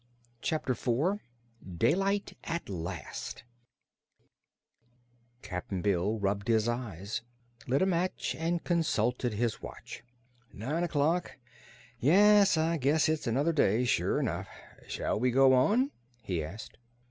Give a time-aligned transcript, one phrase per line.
[0.41, 1.21] Chapter Four
[1.77, 3.43] Daylight at Last
[5.43, 7.21] Cap'n Bill rubbed his eyes,
[7.67, 10.01] lit a match and consulted his watch.
[10.51, 11.37] "Nine o'clock.
[11.99, 14.47] Yes, I guess it's another day, sure enough.
[14.87, 15.91] Shall we go on?"
[16.23, 16.79] he asked.